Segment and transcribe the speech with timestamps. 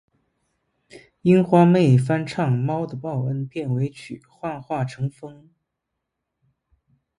[1.21, 5.43] 樱花妹翻唱《猫的报恩》片尾曲《幻化成风》